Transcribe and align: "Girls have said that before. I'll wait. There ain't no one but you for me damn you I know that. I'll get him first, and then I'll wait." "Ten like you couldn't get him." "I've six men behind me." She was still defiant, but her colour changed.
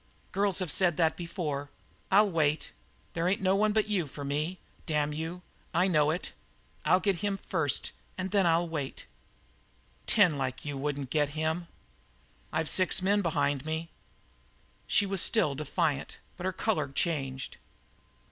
"Girls 0.31 0.57
have 0.57 0.71
said 0.71 0.97
that 0.97 1.15
before. 1.15 1.69
I'll 2.09 2.31
wait. 2.31 2.71
There 3.13 3.27
ain't 3.27 3.39
no 3.39 3.55
one 3.55 3.71
but 3.71 3.87
you 3.87 4.07
for 4.07 4.25
me 4.25 4.57
damn 4.87 5.13
you 5.13 5.43
I 5.75 5.87
know 5.87 6.09
that. 6.11 6.31
I'll 6.83 6.99
get 6.99 7.17
him 7.17 7.37
first, 7.37 7.91
and 8.17 8.31
then 8.31 8.47
I'll 8.47 8.67
wait." 8.67 9.05
"Ten 10.07 10.39
like 10.39 10.65
you 10.65 10.79
couldn't 10.79 11.11
get 11.11 11.29
him." 11.37 11.67
"I've 12.51 12.67
six 12.67 12.99
men 13.03 13.21
behind 13.21 13.63
me." 13.63 13.89
She 14.87 15.05
was 15.05 15.21
still 15.21 15.53
defiant, 15.53 16.17
but 16.35 16.45
her 16.47 16.51
colour 16.53 16.87
changed. 16.87 17.57